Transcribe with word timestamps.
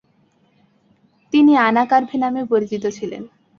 তিনি 1.33 1.53
আনা 1.67 1.83
কারভে 1.91 2.17
নামেও 2.17 2.45
পরিচিত 2.53 2.83
ছিলেন। 2.97 3.23